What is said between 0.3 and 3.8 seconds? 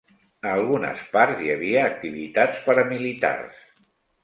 A algunes parts hi havia activitats paramilitars.